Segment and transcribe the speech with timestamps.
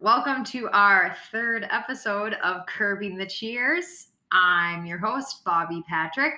[0.00, 4.10] Welcome to our third episode of Curbing the Cheers.
[4.30, 6.34] I'm your host, Bobby Patrick.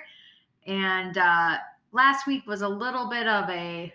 [0.67, 1.59] And uh,
[1.93, 3.93] last week was a little bit of a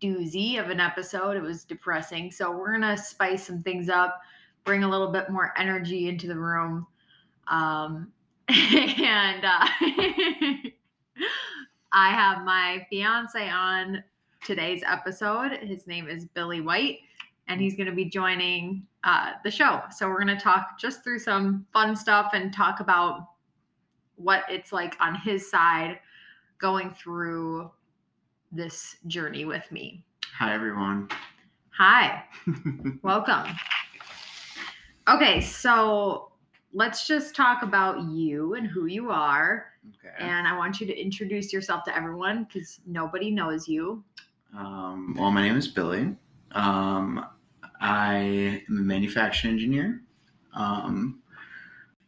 [0.00, 1.36] doozy of an episode.
[1.36, 2.30] It was depressing.
[2.30, 4.20] So we're going to spice some things up,
[4.62, 6.86] bring a little bit more energy into the room.
[7.48, 8.12] Um,
[8.48, 9.66] and uh,
[11.90, 14.04] I have my fiance on
[14.44, 15.52] today's episode.
[15.60, 17.00] His name is Billy White,
[17.52, 19.82] and he's going to be joining uh, the show.
[19.94, 23.28] So we're going to talk just through some fun stuff and talk about
[24.16, 25.98] what it's like on his side
[26.58, 27.70] going through
[28.52, 30.02] this journey with me.
[30.38, 31.10] Hi, everyone.
[31.76, 32.24] Hi,
[33.02, 33.54] welcome.
[35.08, 36.32] Okay, so
[36.72, 39.66] let's just talk about you and who you are.
[39.90, 40.14] okay.
[40.24, 44.02] And I want you to introduce yourself to everyone because nobody knows you.
[44.56, 46.14] Um, well, my name is Billy.
[46.52, 47.26] Um,
[47.82, 50.02] I am a manufacturing engineer.
[50.54, 51.20] Um,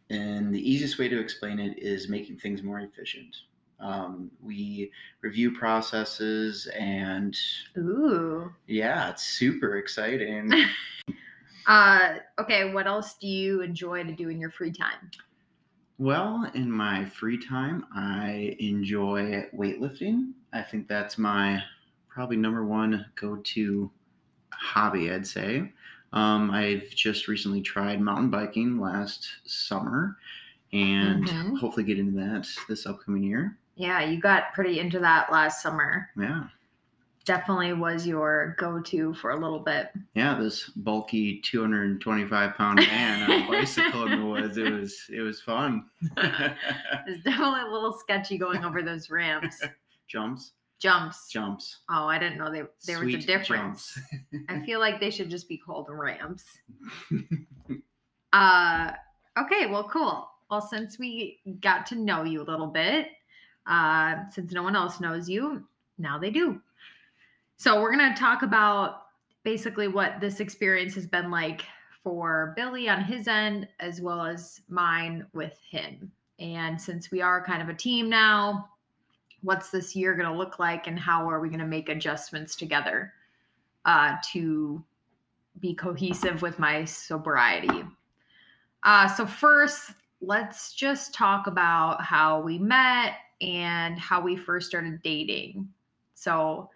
[0.09, 3.35] and the easiest way to explain it is making things more efficient.
[3.79, 7.35] Um, we review processes, and
[7.77, 8.53] Ooh.
[8.67, 10.51] yeah, it's super exciting.
[11.67, 15.09] Uh, okay, what else do you enjoy to do in your free time?
[15.97, 20.33] well, in my free time, I enjoy weightlifting.
[20.53, 21.63] I think that's my
[22.07, 23.89] probably number one go to
[24.59, 25.71] hobby, I'd say.
[26.13, 30.17] Um, I've just recently tried mountain biking last summer
[30.73, 31.59] and Mhm.
[31.59, 33.57] hopefully get into that this upcoming year.
[33.75, 36.09] Yeah, you got pretty into that last summer.
[36.17, 36.45] Yeah.
[37.25, 39.91] Definitely was your go to for a little bit.
[40.13, 44.57] Yeah, this bulky 225 pound man on a bicycle in the woods.
[44.57, 45.85] It was it was fun.
[47.07, 49.61] It's definitely a little sketchy going over those ramps.
[50.07, 51.29] jumps, Jumps.
[51.31, 51.79] jumps.
[51.89, 53.97] Oh, I didn't know they, there was a difference.
[54.49, 56.43] I feel like they should just be called ramps.
[58.33, 58.91] Uh,
[59.39, 60.29] okay, well, cool.
[60.51, 63.07] Well, since we got to know you a little bit,
[63.65, 65.65] uh, since no one else knows you,
[65.97, 66.59] now they do.
[67.55, 69.03] So we're gonna talk about
[69.43, 71.61] basically what this experience has been like
[72.03, 76.11] for Billy on his end, as well as mine with him.
[76.37, 78.69] And since we are kind of a team now,
[79.45, 83.13] what's this year gonna look like, and how are we gonna make adjustments together
[83.85, 84.83] uh, to
[85.59, 87.83] be cohesive with my sobriety?
[88.83, 95.01] Uh, so first, let's just talk about how we met and how we first started
[95.03, 95.67] dating.
[96.15, 96.69] So,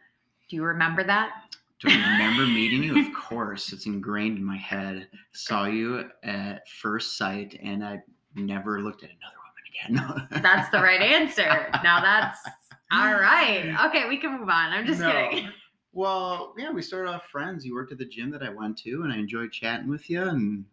[0.48, 1.56] do you remember that?
[1.80, 3.08] Do I remember meeting you?
[3.08, 5.08] Of course, it's ingrained in my head.
[5.32, 8.04] Saw you at first sight, and I
[8.36, 9.39] never looked at another
[9.70, 10.28] again.
[10.44, 11.70] That's the right answer.
[11.84, 12.40] Now that's
[12.92, 13.76] all right.
[13.88, 14.72] Okay, we can move on.
[14.72, 15.12] I'm just No.
[15.12, 15.50] kidding.
[15.94, 17.66] Well, yeah, we started off friends.
[17.66, 20.22] You worked at the gym that I went to, and I enjoyed chatting with you.
[20.22, 20.66] And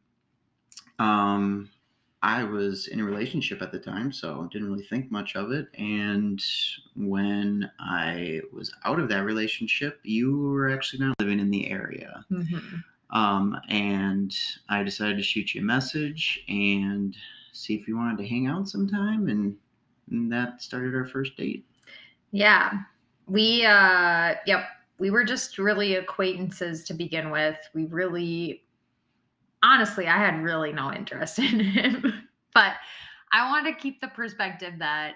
[0.99, 1.71] um,
[2.23, 5.69] I was in a relationship at the time, so didn't really think much of it.
[5.79, 6.43] And
[6.95, 12.25] when I was out of that relationship, you were actually not living in the area.
[12.31, 12.83] Mhm.
[13.11, 14.35] Um, and
[14.69, 17.17] I decided to shoot you a message and
[17.57, 19.57] see if you wanted to hang out sometime, and,
[20.11, 21.65] and that started our first date.
[22.31, 22.73] Yeah.
[23.27, 24.67] We uh yep,
[24.99, 27.57] we were just really acquaintances to begin with.
[27.75, 28.63] We really
[29.63, 32.29] honestly, I had really no interest in him.
[32.55, 32.75] but
[33.33, 35.15] I want to keep the perspective that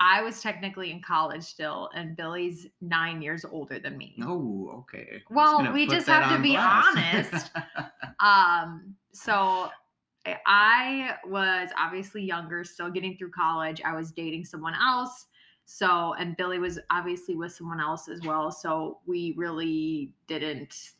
[0.00, 4.16] I was technically in college still and Billy's 9 years older than me.
[4.22, 5.22] Oh, okay.
[5.30, 7.50] Well, gonna we just have to be blast.
[8.20, 9.68] Um, so
[10.26, 13.80] I- was obviously younger, still getting through college.
[13.84, 15.26] I was dating someone else.
[15.64, 18.50] So, and Billy was obviously with someone else as well.
[18.50, 20.92] So we really didn't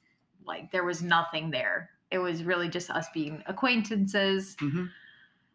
[0.45, 1.91] like, there was nothing there.
[2.11, 4.57] It was really just us being acquaintances.
[4.57, 4.91] Mhm.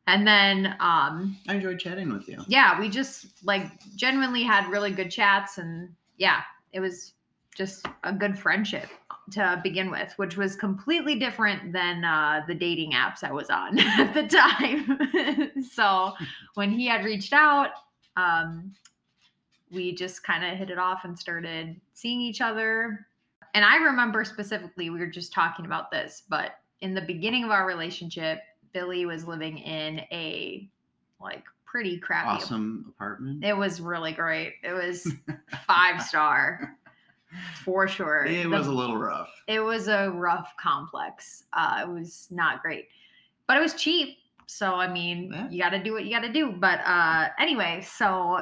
[0.08, 2.42] And then, um, I enjoyed chatting with you.
[2.48, 5.58] yeah, we just like genuinely had really good chats.
[5.58, 7.14] And yeah, it was
[7.58, 8.90] just a good friendship
[9.32, 13.78] to begin with, which was completely different than uh, the dating apps I was on
[14.00, 15.64] at the time.
[15.74, 16.14] so
[16.54, 17.72] when he had reached out,
[18.16, 18.74] um,
[19.72, 23.06] we just kind of hit it off and started seeing each other.
[23.54, 27.50] And I remember specifically, we were just talking about this, but in the beginning of
[27.50, 28.40] our relationship,
[28.72, 30.70] Billy was living in a
[31.20, 33.44] like pretty crappy Awesome apartment.
[33.44, 34.54] it was really great.
[34.64, 35.12] It was
[35.66, 36.78] five star
[37.64, 38.26] for sure.
[38.26, 39.30] It The- was a little rough.
[39.48, 41.44] it was a rough complex.
[41.54, 42.88] Uh, it was not great,
[43.48, 44.18] but it was cheap.
[44.46, 45.50] So I mean, Yeah.
[45.50, 46.52] you got to do what you got to do.
[46.54, 48.42] But uh, anyway, so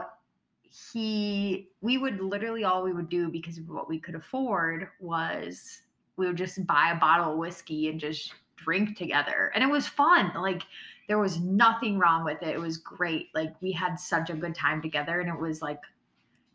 [0.64, 5.82] he, we would literally all we would do because of what we could afford was
[6.18, 9.52] we would just buy a bottle of whiskey and just drink together.
[9.56, 10.32] And it was fun.
[10.36, 10.64] Like
[11.08, 12.50] there was nothing wrong with it.
[12.56, 13.30] It was great.
[13.34, 15.80] Like we had such a good time together and it was like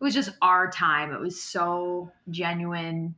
[0.01, 1.13] it was just our time.
[1.13, 3.15] It was so genuine.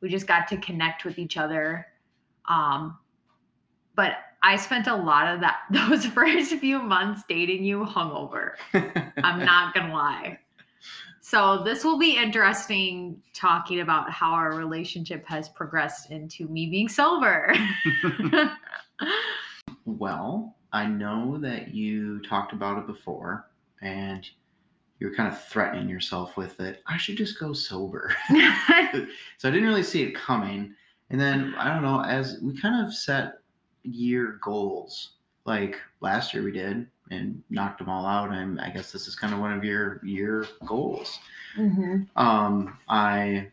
[0.00, 1.86] We just got to connect with each other.
[2.48, 2.98] Um
[3.94, 4.12] but
[4.42, 8.52] I spent a lot of that those first few months dating you hungover.
[8.74, 10.38] I'm not gonna lie.
[11.24, 16.88] So this will be interesting talking about how our relationship has progressed into me being
[16.88, 17.54] sober.
[19.86, 23.48] well, I know that you talked about it before
[23.80, 24.28] and
[24.98, 26.82] you were kind of threatening yourself with it.
[26.86, 28.14] I should just go sober.
[28.30, 30.74] so I didn't really see it coming.
[31.10, 33.38] And then I don't know, as we kind of set
[33.82, 35.12] year goals,
[35.44, 38.30] like last year we did, and knocked them all out.
[38.30, 41.18] And I guess this is kind of one of your year goals.
[41.56, 42.02] mm-hmm.
[42.16, 43.48] Um, I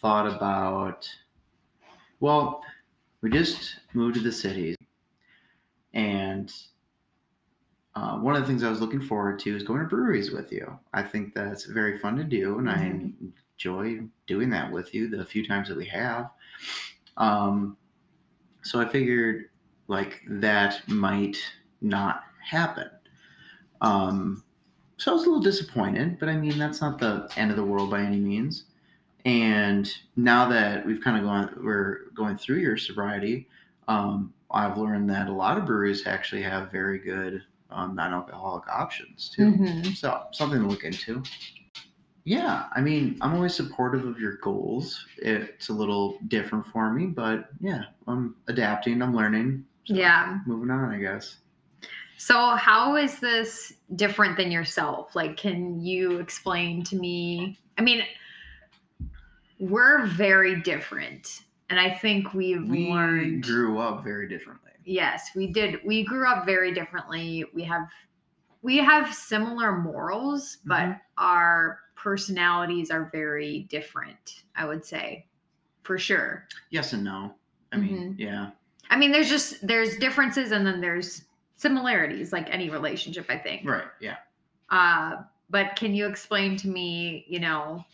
[0.00, 1.08] thought about,
[2.20, 2.62] well,
[3.22, 4.76] we just moved to the cities,
[5.94, 6.52] and
[7.96, 10.52] uh, one of the things I was looking forward to is going to breweries with
[10.52, 10.78] you.
[10.92, 13.32] I think that's very fun to do, and I Mhm.
[13.58, 16.30] enjoy doing that with you the few times that we have.
[17.16, 17.78] Um,
[18.62, 19.50] so I figured
[19.88, 21.38] like that might
[21.80, 22.90] not happen.
[23.80, 24.44] Um,
[24.98, 27.64] so I was a little disappointed, but I mean that's not the end of the
[27.64, 28.64] world by any means.
[29.24, 33.48] And now that we've kind of gone, we're going through your sobriety.
[33.88, 39.28] Um, I've learned that a lot of breweries actually have very good um, non-alcoholic options
[39.28, 39.52] too.
[39.52, 39.96] Mhm.
[39.96, 41.22] So something to look into.
[42.24, 45.06] Yeah, I mean, I'm always supportive of your goals.
[45.18, 49.00] It's a little different for me, but yeah, I'm adapting.
[49.00, 49.64] I'm learning.
[49.84, 50.40] So Yeah.
[50.44, 51.36] Moving on, I guess.
[52.18, 55.14] So how is this different than yourself?
[55.14, 57.58] Like can you explain to me?
[57.78, 58.02] I mean,
[59.60, 61.42] we're very different.
[61.68, 64.65] And I think we've We learned grew up very differently.
[64.86, 67.86] Yes we did we grew up very differently we have
[68.62, 71.00] we have similar morals but Mhm.
[71.18, 75.26] our personalities are very different i would say
[75.82, 77.34] for sure Yes and no.
[77.72, 78.50] I mean, yeah.
[78.90, 81.24] i mean there's just there's differences and then there's
[81.56, 83.88] similarities like any relationship i think Right.
[84.00, 84.16] Yeah.
[84.70, 87.84] uh but can you explain to me you know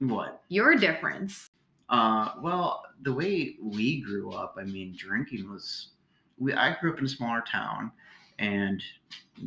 [0.00, 0.42] What?
[0.48, 1.50] your difference
[1.90, 5.92] Uh, well, the way we grew up, I mean, drinking was.
[6.38, 7.90] We I grew up in a smaller town,
[8.38, 8.82] and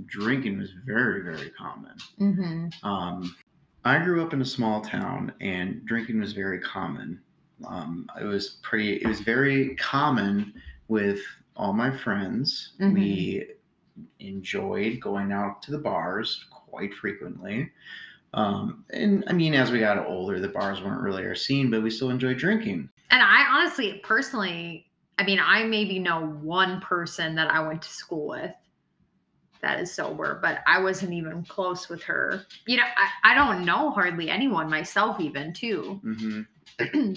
[0.05, 1.95] drinking was very, very common.
[2.19, 2.87] mm-hmm.
[2.87, 3.35] Um,
[3.83, 7.19] I grew up in a small town, and drinking was very common.
[7.67, 8.97] Um, it was pretty.
[8.97, 10.53] It was very common
[10.87, 11.19] with
[11.55, 12.73] all my friends.
[12.79, 12.93] Mhm.
[12.93, 13.47] We
[14.19, 17.71] enjoyed going out to the bars quite frequently.
[18.33, 21.83] Um, and I mean, as we got older, the bars weren't really our scene, but
[21.83, 22.89] we still enjoyed drinking.
[23.09, 27.89] And I honestly, personally, I mean, I maybe know one person that I went to
[27.89, 28.53] school with
[29.61, 32.43] that is sober, but I wasn't even close with her.
[32.65, 35.99] You know, I, I don't know hardly anyone myself, even too.
[36.03, 36.41] hmm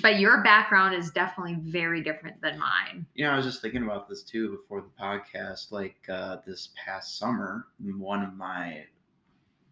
[0.03, 3.07] but your background is definitely very different than mine.
[3.15, 5.71] You know, I was just thinking about this too before the podcast.
[5.73, 8.85] Like uh, this past summer, one of my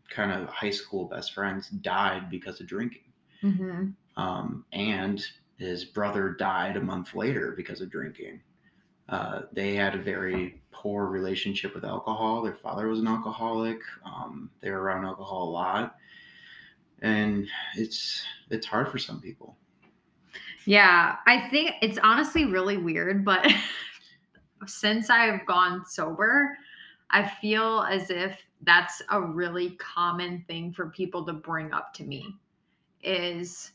[0.08, 3.00] kind of high school best friends died because of drinking.
[3.42, 3.88] Mm-hmm.
[4.22, 5.20] um, and
[5.62, 8.40] his brother died a month later because of drinking.
[9.08, 12.42] Uh, they had a very poor relationship with alcohol.
[12.42, 13.80] Their father was an alcoholic.
[14.04, 15.96] Um, they were around alcohol a lot,
[17.00, 19.56] and it's it's hard for some people.
[20.64, 23.46] Yeah, I think it's honestly really weird, but
[24.66, 26.56] since I've gone sober,
[27.10, 32.04] I feel as if that's a really common thing for people to bring up to
[32.04, 32.36] me
[33.02, 33.72] is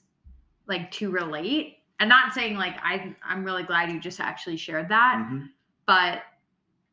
[0.68, 1.77] like to relate.
[2.00, 5.50] And not saying like I I'm really glad you just actually shared that, Mhm.
[5.86, 6.24] but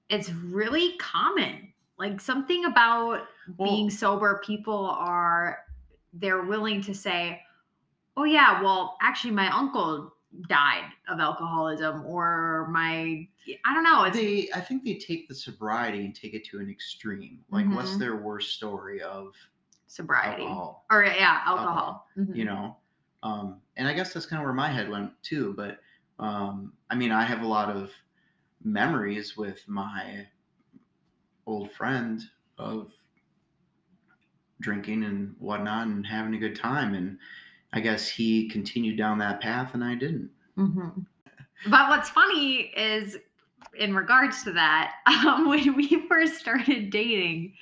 [0.09, 1.73] it's really common.
[1.99, 5.59] Like something about Well- being sober, people are
[6.15, 7.43] they're willing to say,
[8.17, 10.13] "Oh yeah, well, actually my uncle
[10.49, 13.29] died of alcoholism or my
[13.67, 16.61] I don't know, it's They, I think they take the sobriety and take it to
[16.61, 17.45] an extreme.
[17.51, 17.99] Like, what's Mhm.
[17.99, 19.35] their worst story of
[19.87, 20.87] sobriety alcohol?
[20.91, 22.09] or yeah, alcohol.
[22.17, 22.35] Mhm.
[22.35, 22.77] you know
[23.23, 25.79] um and i guess that's kind of where my head went too but
[26.19, 27.91] um i mean i have a lot of
[28.63, 30.27] memories with my
[31.47, 32.23] old friend
[32.59, 32.91] of
[34.61, 37.19] drinking and whatnot and having a good time and
[37.73, 41.05] i guess he continued down that path and i didn't Mhm.
[41.69, 43.17] But what's funny is,
[43.79, 47.55] in regards to that, um, when we first started dating,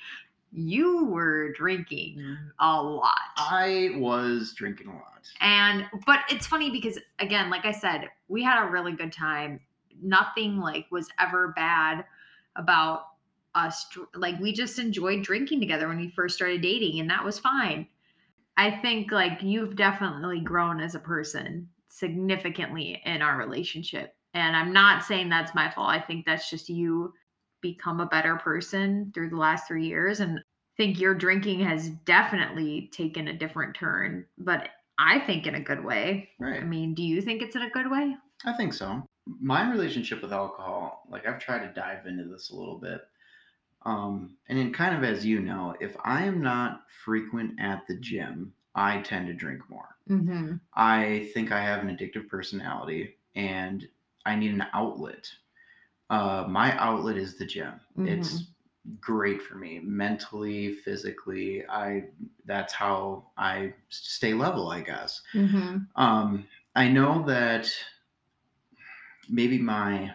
[0.53, 3.17] you were drinking a lot.
[3.37, 5.27] I was drinking a lot.
[5.41, 9.59] And but it's funny because again, like I said, we had a really good time.
[10.01, 12.05] Nothing like was ever bad
[12.55, 13.07] about
[13.55, 17.39] us like we just enjoyed drinking together when we first started dating and that was
[17.39, 17.87] fine.
[18.57, 24.15] I think like you've definitely grown as a person significantly in our relationship.
[24.35, 25.89] And I'm not saying that's my fault.
[25.89, 27.13] I think that's just you
[27.63, 31.89] become a better person through the last 3 years and I think your drinking has
[31.89, 36.29] definitely taken a different turn, but I think in a good way.
[36.39, 36.61] Right.
[36.61, 38.15] I mean, do you think it's in a good way?
[38.45, 39.03] I think so.
[39.25, 43.01] My relationship with alcohol, like I've tried to dive into this a little bit.
[43.85, 47.99] Um, and in kind of as you know, if I am not frequent at the
[47.99, 49.95] gym, I tend to drink more.
[50.09, 50.55] Mm-hmm.
[50.73, 53.85] I think I have an addictive personality and
[54.25, 55.29] I need an outlet.
[56.13, 57.73] Uh, my outlet is the gym.
[57.97, 58.51] It's
[58.99, 61.65] great for me mentally, physically.
[61.67, 62.03] I
[62.45, 65.23] that's how I stay level, I guess.
[65.33, 65.77] Mm-hmm.
[65.95, 67.67] Um, I know that
[69.27, 70.13] maybe my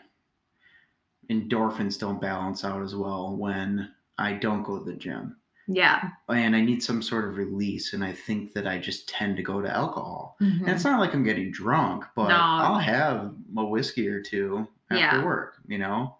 [1.30, 5.36] endorphins don't balance out as well when I don't go to the gym.
[5.66, 6.10] Yeah.
[6.28, 7.92] And I need some sort of release.
[7.92, 10.36] And I think that I just tend to go to alcohol.
[10.40, 10.60] Mhm.
[10.60, 12.36] And it's not like I'm getting drunk, but No.
[12.36, 15.24] I'll have a whiskey or two after Yeah.
[15.24, 16.18] work, you know?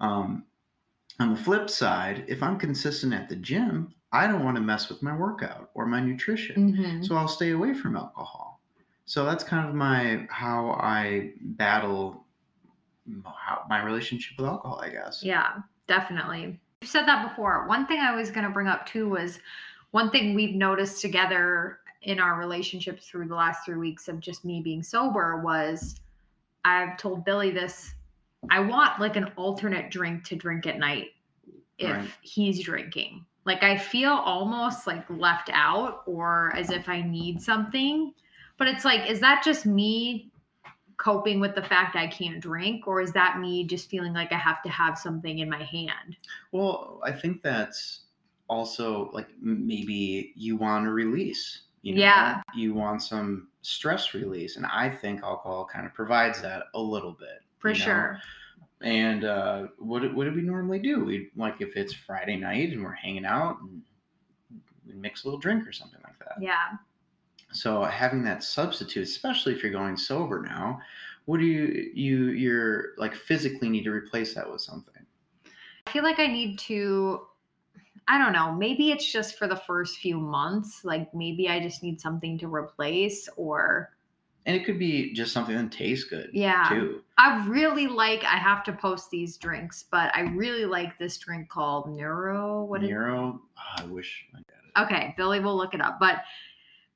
[0.00, 0.44] Um,
[1.20, 4.88] on the flip side, if I'm consistent at the gym, I don't want to mess
[4.88, 6.72] with my workout or my nutrition.
[6.74, 7.06] Mhm.
[7.06, 8.60] So I'll stay away from alcohol.
[9.04, 12.24] So that's kind of my how I battle
[13.24, 15.22] how, my relationship with alcohol, I guess.
[15.24, 16.60] Yeah, definitely.
[16.82, 17.66] You've said that before.
[17.66, 19.40] One thing I was going to bring up too was
[19.92, 24.44] one thing we've noticed together in our relationship through the last three weeks of just
[24.44, 25.98] me being sober was
[26.64, 27.94] I've told Billy this.
[28.50, 31.08] I want like an alternate drink to drink at night
[31.78, 32.08] if Right.
[32.22, 33.24] he's drinking.
[33.44, 38.12] Like I feel almost like left out or as if I need something.
[38.58, 40.30] But it's like, is that just me
[40.96, 44.36] coping with the fact I can't drink, or is that me just feeling like I
[44.36, 46.16] have to have something in my hand?
[46.50, 48.00] Well, I think that's
[48.48, 51.62] also like maybe you want to release.
[51.82, 52.00] You know?
[52.00, 52.42] Yeah.
[52.54, 57.12] You want some stress release, and I think alcohol kind of provides that a little
[57.12, 57.42] bit.
[57.58, 57.84] For you know?
[57.84, 58.20] sure.
[58.80, 61.04] And uh, what do- what do we normally do?
[61.04, 63.82] We like if it's Friday night and we're hanging out and
[64.86, 66.40] we mix a little drink or something like that.
[66.40, 66.76] Yeah.
[67.52, 70.80] So having that substitute, especially if you're going sober now,
[71.24, 74.94] what do you you you're like physically need to replace that with something?
[75.86, 77.22] I feel like I need to,
[78.06, 80.84] I don't know, maybe it's just for the first few months.
[80.84, 83.90] Like maybe I just need something to replace, or
[84.48, 86.70] And it could be just something that tastes good yeah.
[86.70, 87.02] too.
[87.18, 91.50] I really like, I have to post these drinks, but I really like this drink
[91.50, 92.64] called Neuro.
[92.64, 94.94] What is Neuro, oh, I wish I got it.
[94.94, 95.98] Okay, Billy will look it up.
[96.00, 96.22] But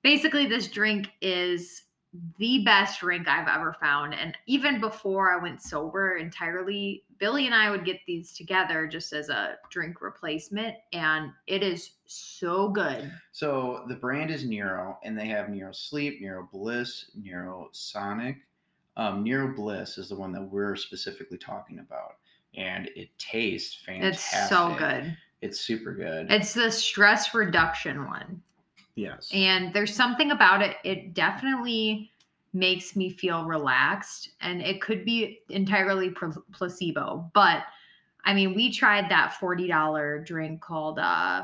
[0.03, 1.83] basically, this drink is
[2.39, 4.15] the best drink I've ever found.
[4.15, 9.13] And even before I went sober entirely, Billy and I would get these together just
[9.13, 10.77] as a drink replacement.
[10.93, 13.11] And it is so good.
[13.33, 18.37] So the brand is Neuro, and they have Neuro Sleep, Neuro Bliss, Neuro Sonic.
[18.97, 22.17] Um, Neuro Bliss is the one that we're specifically talking about,
[22.55, 24.43] and it tastes fantastic.
[24.43, 25.17] It's so good.
[25.41, 26.31] It's super good.
[26.31, 28.43] It's the stress reduction one.
[28.95, 29.31] Yes.
[29.33, 32.11] And there's something about it, it definitely
[32.53, 34.31] makes me feel relaxed.
[34.41, 37.31] And it could be entirely pl- placebo.
[37.35, 37.65] But
[38.25, 41.43] I mean, we tried that $40 drink called uh,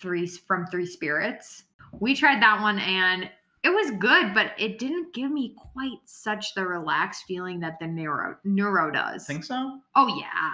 [0.00, 1.64] Three from Three Spirits.
[2.00, 3.30] We tried that one and
[3.64, 7.86] it was good, but it didn't give me quite such the relaxed feeling that the
[7.86, 9.26] neuro neuro does.
[9.26, 9.80] Think so?
[9.96, 10.52] oh yeah.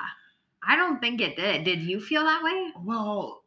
[0.66, 1.64] I don't think it did.
[1.64, 2.70] Did you feel that way?
[2.82, 3.43] Well,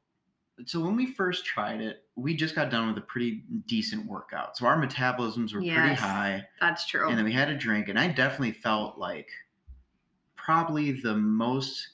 [0.65, 4.57] so when we first tried it, we just got done with a pretty decent workout.
[4.57, 6.43] So our metabolisms were pretty high.
[6.59, 7.07] That's true.
[7.09, 9.29] And then we had a drink, and I definitely felt like
[10.35, 11.89] probably the most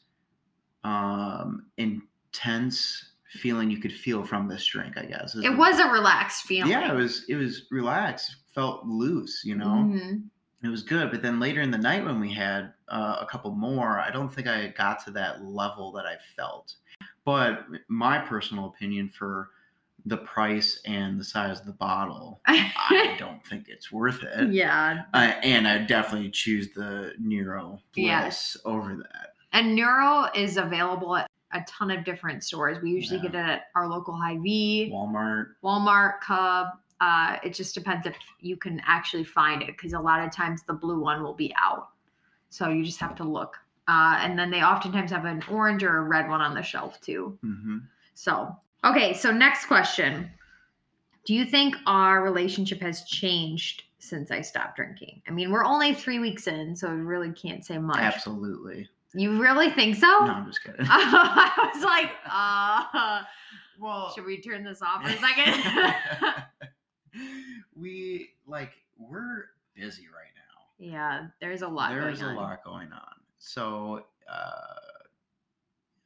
[0.83, 5.35] um, intense feeling you could feel from this drink, I guess.
[5.35, 6.69] it was a relaxed feeling.
[6.71, 9.65] Yeah, it was it was relaxed, felt loose, you know.
[9.91, 10.23] Mhm.
[10.63, 13.51] It was good, but then later in the night when we had uh, a couple
[13.51, 16.75] more, I don't think I got to that level that I felt.
[17.25, 19.49] But my personal opinion for
[20.05, 24.51] the price and the size of the bottle, I don't think it's worth it.
[24.51, 25.03] yeah.
[25.13, 28.57] Uh, and I definitely choose the Bliss Yes.
[28.65, 29.29] over that.
[29.53, 32.81] And Neuro is available at a ton of different stores.
[32.81, 33.29] We usually Yeah.
[33.29, 35.51] get it at our local Hy-Vee, Walmart.
[35.63, 36.67] Walmart, Cub.
[36.99, 40.63] Uh, it just depends if you can actually find it because a lot of times
[40.63, 41.89] the blue one will be out.
[42.49, 43.57] So you just have to look.
[43.87, 47.01] Uh, and then they oftentimes have an orange or a red one on the shelf
[47.01, 47.37] too.
[47.41, 47.79] hmm
[48.13, 50.29] So, okay, so next question.
[51.25, 55.21] Do you think our relationship has changed since I stopped drinking?
[55.27, 57.97] I mean, we're only three weeks in, so we really can't say much.
[57.99, 58.87] Absolutely.
[59.13, 60.07] You really think so?
[60.07, 60.85] No, I'm just kidding.
[60.89, 63.21] I was like, uh,
[63.79, 66.43] well, should we turn this off for a second?
[67.75, 70.85] we like we're busy right now.
[70.91, 71.91] yeah, there's a lot.
[71.91, 73.13] There's a lot going on.
[73.45, 74.79] So uh,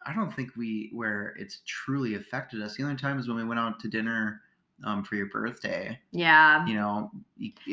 [0.07, 2.75] I don't think we where it's truly affected us.
[2.75, 4.41] The only time is when we went out to dinner
[4.83, 5.99] um, for your birthday.
[6.11, 7.11] Yeah, You know,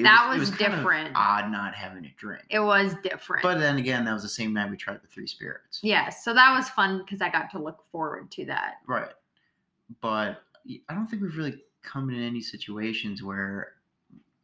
[0.02, 1.12] That it was kind of different.
[1.16, 2.42] odd not having a drink.
[2.50, 3.42] it was different.
[3.42, 5.80] But then again, that was the same night we tried the three spirits.
[5.82, 8.74] yes, so that was fun because I got to look forward to that.
[8.86, 9.12] Right.
[10.02, 10.42] But
[10.88, 13.72] I don't think we've really come in any situations where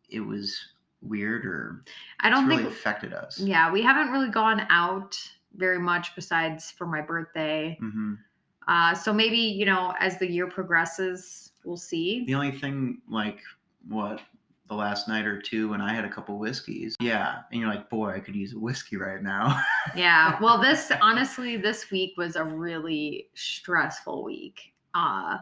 [0.09, 0.59] it was
[1.02, 1.85] weird or
[2.21, 2.75] I don't really think.
[2.75, 3.38] affected us.
[3.38, 5.16] Yeah, we haven't really gone out
[5.57, 7.76] very much besides for my birthday.
[7.80, 8.14] hmm
[8.69, 12.25] Uh, so maybe you know, as the year progresses, we'll see.
[12.26, 13.40] The only thing, like,
[13.88, 14.21] what
[14.69, 17.90] the last night or two when I had a couple whiskeys, yeah, and you're like,
[17.90, 19.61] boy, I could use a whiskey right now.
[19.97, 20.38] Yeah.
[20.40, 24.61] Well, this honestly, this week was a really stressful week.
[24.95, 25.38] Uh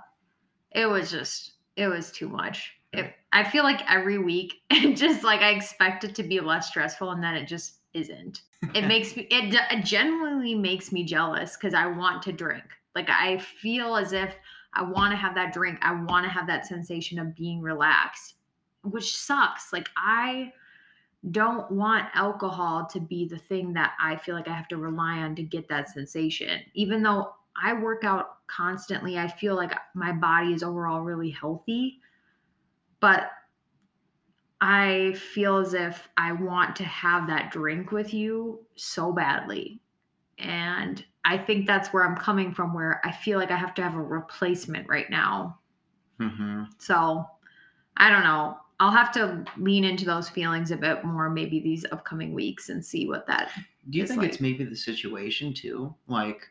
[0.73, 2.73] it was just it was too much.
[2.93, 6.69] It, I feel like every week, it just like I expect it to be less
[6.69, 8.43] stressful, and then it just isn't.
[8.75, 12.65] It makes me it, it genuinely makes me jealous because I want to drink.
[12.95, 14.35] Like I feel as if
[14.75, 15.79] I want to have that drink.
[15.83, 18.35] I want to have that sensation of being relaxed,
[18.83, 19.73] which sucks.
[19.73, 20.53] Like I
[21.31, 25.19] don't want alcohol to be the thing that I feel like I have to rely
[25.19, 26.61] on to get that sensation.
[26.75, 32.01] Even though I work out constantly, I feel like my body is overall really healthy.
[33.01, 33.31] But
[34.61, 39.81] I feel as if I want to have that drink with you so badly.
[40.39, 43.83] And I think that's where I'm coming from, where I feel like I have to
[43.83, 45.59] have a replacement right now.
[46.19, 47.25] hmm So
[47.97, 48.59] I don't know.
[48.81, 52.85] I'll have to lean into those feelings a bit more maybe these upcoming weeks and
[52.85, 53.51] see what that
[53.91, 55.95] Do you think it's maybe the situation too?
[56.07, 56.43] Like,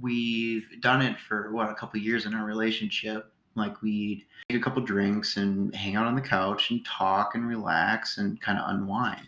[0.00, 3.32] we've done it for what a couple years in our relationship.
[3.54, 7.46] Like, we'd take a couple drinks and hang out on the couch and talk and
[7.46, 9.26] relax and kind of unwind.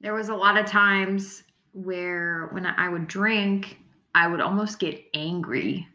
[0.00, 3.78] there was a lot of times where when I would drink,
[4.14, 5.86] I would almost get angry.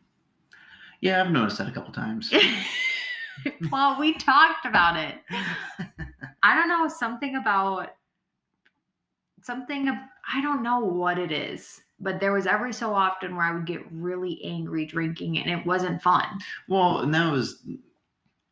[1.02, 2.32] Yeah, I've noticed that a couple times.
[3.72, 5.16] well, we talked about it.
[6.44, 7.90] I don't know something about
[9.42, 9.88] something
[10.32, 13.66] I don't know what it is, but there was every so often where I would
[13.66, 16.26] get really angry drinking and it wasn't fun.
[16.68, 17.64] Well, and that was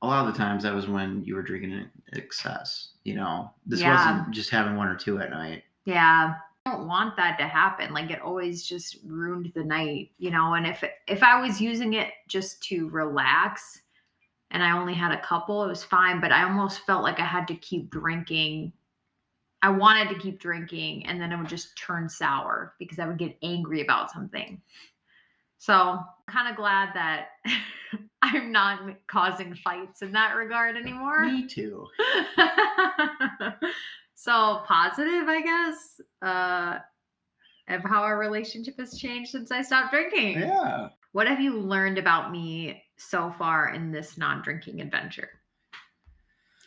[0.02, 2.92] a lot of the times that was when you were drinking in excess.
[3.04, 3.94] You know, this Yeah.
[4.18, 5.64] wasn't just having one or two at night.
[5.86, 6.36] Yeah.
[6.66, 7.94] I don't want that to happen.
[7.94, 11.94] Like it always just ruined the night, you know, and if if I was using
[11.94, 13.82] it just to relax
[14.52, 17.26] and I only had a couple, it was fine, but I almost felt like I
[17.26, 18.74] had to keep drinking.
[19.62, 23.18] I wanted to keep drinking and then it would just turn sour because I would
[23.18, 24.62] get angry about something.
[25.58, 27.28] So, I'm kind of glad that
[28.22, 31.26] I'm not causing fights in that regard anymore.
[31.26, 31.88] Me too.
[34.16, 36.80] so positive, I guess, uh,
[37.70, 40.40] of how our relationship has changed since I stopped drinking.
[40.40, 40.90] Yeah.
[41.12, 45.39] What have you learned about me so far in this non-drinking adventure?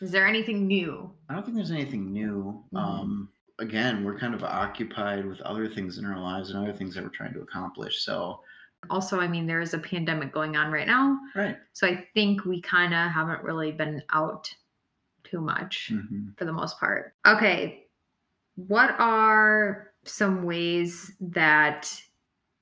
[0.03, 1.09] Is there anything new?
[1.29, 2.61] I don't think there's anything new.
[2.73, 2.77] Mhm.
[2.77, 6.93] Um, again, we're kind of occupied with other things in our lives and other things
[6.95, 8.03] that we're trying to accomplish.
[8.03, 8.41] So,
[8.89, 11.57] Also, I mean, there is a pandemic going on right now, right.
[11.71, 14.53] so I think we kind of haven't really been out
[15.23, 15.87] too much.
[15.93, 17.13] hmm for the most part.
[17.25, 17.85] Okay.
[18.55, 21.89] What are some ways that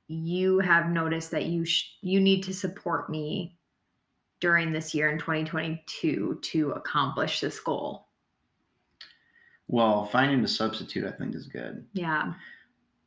[0.08, 3.58] you have noticed that you sh- you need to support me
[4.42, 8.08] during this year in 2022 to accomplish this goal?
[9.70, 11.86] Well, finding a substitute, I think, is good.
[11.94, 12.34] Yeah.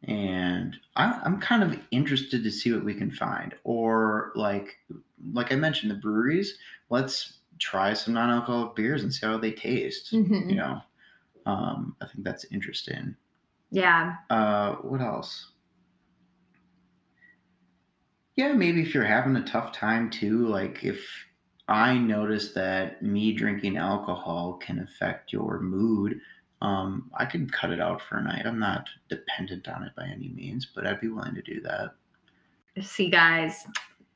[0.04, 3.54] and I, I'm kind of interested to see what we can find.
[3.64, 4.76] Or like,
[5.32, 6.56] like I mentioned, the breweries.
[6.90, 10.12] Let's try some non-alcoholic beers and see how they taste.
[10.12, 10.48] Mhm.
[10.50, 10.80] You know,
[11.46, 13.14] um, I think that's interesting.
[13.70, 14.16] Yeah.
[14.30, 15.50] Uh, what else?
[18.36, 21.00] Yeah, maybe if you're having a tough time too, like if
[21.68, 26.20] I notice that me drinking alcohol can affect your mood,
[26.60, 28.46] um, I could cut it out for a night.
[28.46, 31.94] I'm not dependent on it by any means, but I'd be willing to do that.
[32.82, 33.66] See, guys,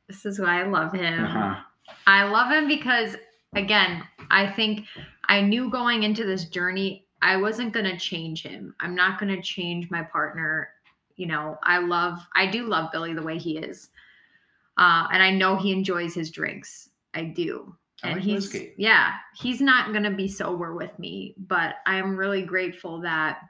[0.09, 1.25] this is why I love him.
[1.25, 1.61] Uh-huh.
[2.07, 3.17] I love him because,
[3.55, 4.85] again, I think
[5.27, 8.75] I knew going into this journey, I wasn't going to change him.
[8.81, 10.71] I'm not going to change my partner.
[11.17, 13.91] You know, I love, I do love Billy the way he is.
[14.79, 16.89] Uh, and I know he enjoys his drinks.
[17.15, 17.75] I do.
[18.03, 18.75] I and like he's whiskey.
[18.79, 23.41] yeah, he's not gonna be sober with me, but I'm really grateful that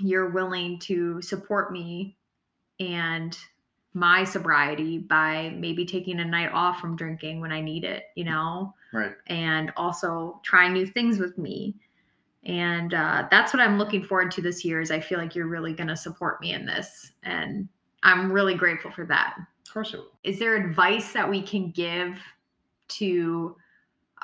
[0.00, 2.16] you're willing to support me
[2.80, 3.36] and
[3.94, 8.24] my sobriety by maybe taking a night off from drinking when I need it, you
[8.24, 9.12] know, Right.
[9.26, 11.74] and also trying new things with me.
[12.44, 14.80] And uh, that's what I'm looking forward to this year.
[14.80, 17.68] Is I feel like you're really going to support me in this, and
[18.02, 19.36] I'm really grateful for that
[19.76, 20.12] course it will.
[20.24, 22.18] is there advice that we can give
[22.88, 23.54] to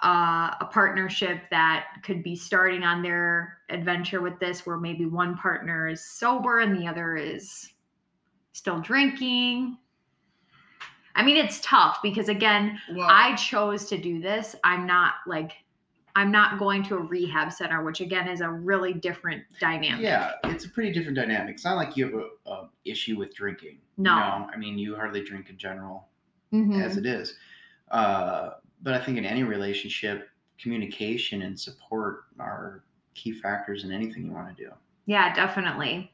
[0.03, 5.37] uh, a partnership that could be starting on their adventure with this where maybe one
[5.37, 7.69] partner is sober and the other is
[8.53, 9.77] still drinking
[11.17, 15.53] i mean it's tough because again Well, i chose to do this i'm not like
[16.17, 20.33] i'm not going to a rehab center which again is a really different dynamic yeah,
[20.45, 21.55] it's a pretty different dynamic.
[21.55, 23.79] It's not like you have a, a issue with drinking.
[23.97, 24.15] you No.
[24.17, 24.51] know?
[24.53, 26.09] I mean, you hardly drink in general
[26.53, 26.83] Mhm.
[26.83, 27.35] as it is.
[27.91, 28.51] Uh,
[28.83, 34.33] but I think in any relationship, communication and support are key factors in anything you
[34.33, 34.71] want to do.
[35.07, 36.13] Yeah, definitely.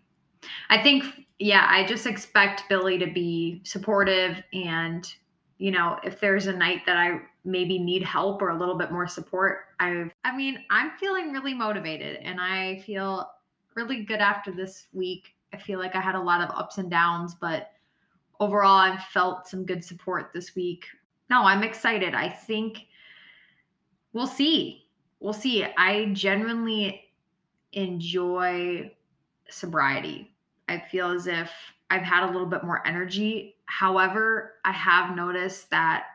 [0.71, 1.05] I think,
[1.39, 4.43] yeah, I just expect Billy to be supportive.
[4.53, 5.13] And,
[5.59, 8.93] you know, if there's a night that I maybe need help or a little bit
[8.93, 13.29] more support, I've, I mean, I'm feeling really motivated and I feel
[13.75, 15.35] really good after this week.
[15.53, 17.73] I feel like I had a lot of ups and downs, but
[18.41, 20.85] overall, I've felt some good support this week.
[21.29, 22.15] No, I'm excited.
[22.15, 22.87] I think
[24.13, 24.87] we'll see.
[25.21, 25.65] We'll see.
[25.77, 27.13] I genuinely
[27.73, 28.93] enjoy
[29.51, 30.35] sobriety.
[30.69, 31.51] I feel as if
[31.91, 33.57] I've had a little bit more energy.
[33.69, 36.07] However, I have noticed that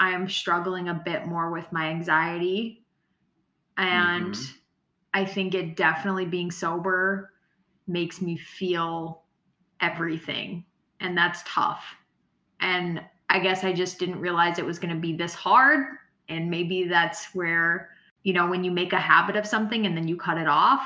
[0.00, 2.84] I am struggling a bit more with my anxiety.
[3.76, 4.54] And Mhm.
[5.14, 7.32] I think it definitely being sober
[7.86, 9.22] makes me feel
[9.80, 10.64] everything.
[10.98, 11.84] And that's tough.
[12.60, 15.86] And I guess I just didn't realize it was going to be this hard.
[16.28, 17.90] And maybe that's where,
[18.24, 20.84] you know, when you make a habit of something and then you cut it off,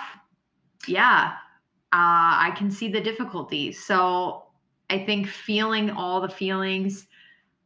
[0.86, 1.32] yeah,
[1.92, 3.84] uh, I can see the difficulties.
[3.84, 4.45] So
[4.90, 7.06] I think feeling all the feelings,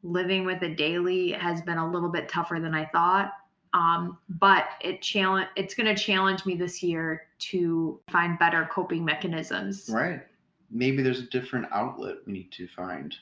[0.02, 3.32] living with it daily has been a little bit tougher than I thought.
[3.72, 9.04] Um, but it challenge it's going to challenge me this year to find better coping
[9.04, 9.88] mechanisms.
[9.92, 10.22] Right.
[10.72, 13.14] Maybe there's a different outlet we need to find.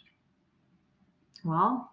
[1.45, 1.91] Well,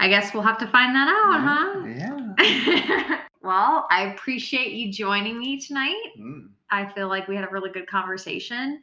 [0.00, 2.34] I guess we'll have to find that out, Yeah.
[2.36, 2.36] huh?
[2.46, 3.20] Yeah.
[3.42, 6.12] well, I appreciate you joining me tonight.
[6.18, 6.50] Mm.
[6.70, 8.82] I feel like we had a really good conversation.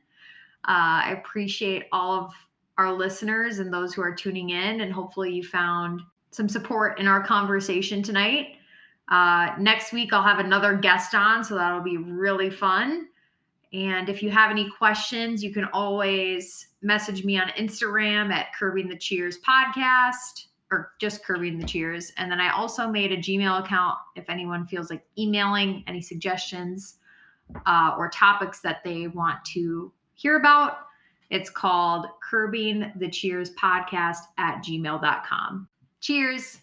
[0.67, 2.33] Uh, I appreciate all of
[2.77, 6.01] our listeners and those who are tuning in, and hopefully, you found
[6.31, 8.57] some support in our conversation tonight.
[9.09, 13.07] Uh, next week, I'll have another guest on, so that'll be really fun.
[13.73, 18.87] And if you have any questions, you can always message me on Instagram at Curbing
[18.87, 22.11] the Cheers podcast or just Curbing the Cheers.
[22.17, 26.95] And then I also made a Gmail account if anyone feels like emailing any suggestions
[27.65, 30.77] uh, or topics that they want to hear about.
[31.29, 35.67] It's called Curbing the Cheers Podcast at gmail.com.
[36.01, 36.59] Cheers.